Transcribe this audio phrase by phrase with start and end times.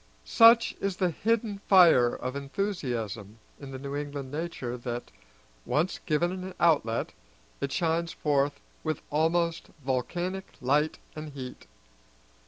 [0.25, 5.11] Such is the hidden fire of enthusiasm in the New England nature that,
[5.63, 7.13] once given an outlet,
[7.59, 11.67] it shines forth with almost volcanic light and heat.